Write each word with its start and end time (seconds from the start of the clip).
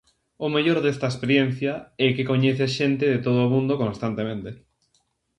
O 0.45 0.47
mellor 0.53 0.77
desta 0.81 1.07
experiencia 1.13 1.73
e 2.03 2.05
que 2.15 2.27
coñeces 2.31 2.71
xente 2.79 3.05
de 3.13 3.19
todo 3.25 3.39
o 3.43 3.51
mundo 3.53 3.73
constantemente. 3.83 4.49